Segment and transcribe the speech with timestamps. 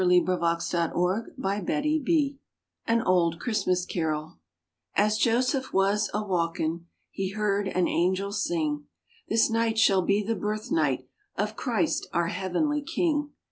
[0.01, 2.37] Author Unknown 1225] RAINBOW GOLD
[2.87, 4.39] AN OLD CHRISTMAS CAROL
[4.95, 8.85] As Joseph was a waukin', He heard an angel sing,
[9.29, 11.05] "This night shall be the birthnight
[11.37, 13.33] Of Christ our heavenly King.